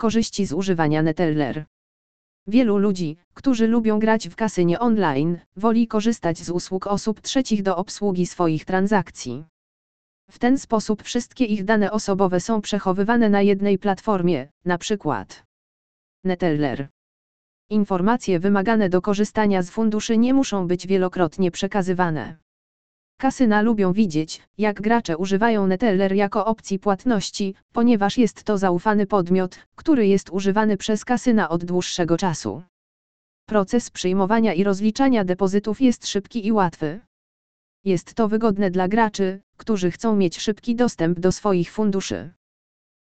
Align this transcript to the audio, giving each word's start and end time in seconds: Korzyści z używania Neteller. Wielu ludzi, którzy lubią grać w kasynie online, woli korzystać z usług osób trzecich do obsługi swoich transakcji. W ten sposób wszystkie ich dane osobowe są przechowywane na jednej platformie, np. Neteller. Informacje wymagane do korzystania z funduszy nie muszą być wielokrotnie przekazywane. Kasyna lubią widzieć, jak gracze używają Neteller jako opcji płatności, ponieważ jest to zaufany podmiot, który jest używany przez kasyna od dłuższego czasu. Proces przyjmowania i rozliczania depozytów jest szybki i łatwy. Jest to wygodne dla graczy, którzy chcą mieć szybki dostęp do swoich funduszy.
Korzyści 0.00 0.46
z 0.46 0.52
używania 0.52 1.02
Neteller. 1.02 1.64
Wielu 2.46 2.78
ludzi, 2.78 3.16
którzy 3.34 3.66
lubią 3.66 3.98
grać 3.98 4.28
w 4.28 4.36
kasynie 4.36 4.78
online, 4.78 5.38
woli 5.56 5.86
korzystać 5.86 6.38
z 6.38 6.50
usług 6.50 6.86
osób 6.86 7.20
trzecich 7.20 7.62
do 7.62 7.76
obsługi 7.76 8.26
swoich 8.26 8.64
transakcji. 8.64 9.44
W 10.30 10.38
ten 10.38 10.58
sposób 10.58 11.02
wszystkie 11.02 11.44
ich 11.44 11.64
dane 11.64 11.90
osobowe 11.90 12.40
są 12.40 12.60
przechowywane 12.60 13.28
na 13.28 13.42
jednej 13.42 13.78
platformie, 13.78 14.48
np. 14.64 15.24
Neteller. 16.24 16.88
Informacje 17.70 18.40
wymagane 18.40 18.88
do 18.88 19.02
korzystania 19.02 19.62
z 19.62 19.70
funduszy 19.70 20.18
nie 20.18 20.34
muszą 20.34 20.66
być 20.66 20.86
wielokrotnie 20.86 21.50
przekazywane. 21.50 22.36
Kasyna 23.20 23.62
lubią 23.62 23.92
widzieć, 23.92 24.42
jak 24.58 24.80
gracze 24.80 25.16
używają 25.16 25.66
Neteller 25.66 26.12
jako 26.12 26.46
opcji 26.46 26.78
płatności, 26.78 27.54
ponieważ 27.72 28.18
jest 28.18 28.44
to 28.44 28.58
zaufany 28.58 29.06
podmiot, 29.06 29.58
który 29.74 30.06
jest 30.06 30.30
używany 30.30 30.76
przez 30.76 31.04
kasyna 31.04 31.48
od 31.48 31.64
dłuższego 31.64 32.16
czasu. 32.16 32.62
Proces 33.46 33.90
przyjmowania 33.90 34.54
i 34.54 34.64
rozliczania 34.64 35.24
depozytów 35.24 35.80
jest 35.80 36.06
szybki 36.06 36.46
i 36.46 36.52
łatwy. 36.52 37.00
Jest 37.84 38.14
to 38.14 38.28
wygodne 38.28 38.70
dla 38.70 38.88
graczy, 38.88 39.40
którzy 39.56 39.90
chcą 39.90 40.16
mieć 40.16 40.38
szybki 40.38 40.74
dostęp 40.74 41.20
do 41.20 41.32
swoich 41.32 41.70
funduszy. 41.72 42.30